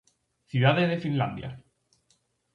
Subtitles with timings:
[0.51, 1.49] Cidade de Finlandia.